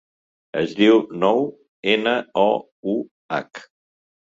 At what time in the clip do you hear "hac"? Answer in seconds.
3.37-3.65